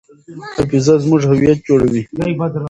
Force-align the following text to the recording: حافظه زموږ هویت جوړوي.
حافظه 0.55 0.93
زموږ 1.03 1.21
هویت 1.31 1.59
جوړوي. 1.67 2.01